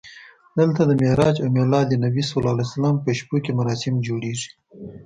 دلته 0.59 0.81
د 0.85 0.91
معراج 1.01 1.35
او 1.41 1.49
میلادالنبي 1.57 2.23
په 3.03 3.11
شپو 3.17 3.37
کې 3.43 3.51
مراسم 3.59 3.93
جوړېږي. 4.07 4.49